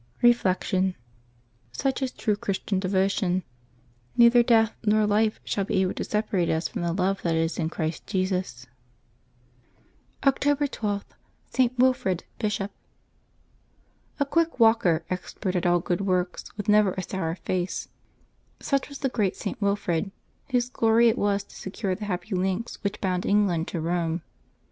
Reflection.— 0.23 0.95
Such 1.81 2.01
is 2.01 2.11
true 2.11 2.35
Christian 2.35 2.79
devotion." 2.79 3.43
Neither 4.17 4.41
death 4.41 4.73
nor 4.83 5.05
life 5.05 5.39
shall 5.43 5.63
be 5.63 5.79
able 5.83 5.93
to 5.93 6.03
separate 6.03 6.49
us 6.49 6.67
from 6.67 6.81
the 6.81 6.91
love 6.91 7.21
that 7.21 7.35
is 7.35 7.59
in 7.59 7.69
Christ 7.69 8.07
Jesus.'' 8.07 8.65
October 10.25 10.65
13] 10.65 10.89
LIVES 10.89 11.01
OF 11.03 11.07
THE 11.09 11.13
SAINTS 11.51 11.75
335 11.75 11.79
October 11.91 12.17
12.— 12.17 12.49
ST. 12.49 12.65
WILFRID, 12.65 14.17
Bishop. 14.17 14.19
JIII 14.19 14.29
quick: 14.31 14.59
walker, 14.59 15.05
expert 15.11 15.55
at 15.55 15.67
all 15.67 15.79
good 15.79 16.01
works, 16.01 16.45
with 16.57 16.67
never 16.67 16.93
a 16.93 16.95
5—1 16.97 17.07
sour 17.11 17.35
face 17.35 17.87
''—such 18.59 18.89
was 18.89 18.97
the 18.97 19.09
great 19.09 19.35
St. 19.35 19.61
Wilfrid, 19.61 20.09
whose 20.49 20.69
glory 20.71 21.09
it 21.09 21.17
was 21.19 21.43
to 21.43 21.55
secure 21.55 21.93
the 21.93 22.05
happy 22.05 22.33
links 22.33 22.83
which 22.83 22.99
bound 23.01 23.27
Eng 23.27 23.45
land 23.45 23.67
to 23.67 23.79
Eome. 23.79 24.21